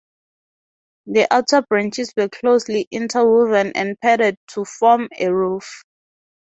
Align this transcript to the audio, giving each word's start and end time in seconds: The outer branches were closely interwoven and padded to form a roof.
The 1.05 1.27
outer 1.31 1.61
branches 1.61 2.11
were 2.17 2.27
closely 2.27 2.87
interwoven 2.89 3.71
and 3.75 3.99
padded 4.01 4.35
to 4.53 4.65
form 4.65 5.07
a 5.19 5.31
roof. 5.31 5.83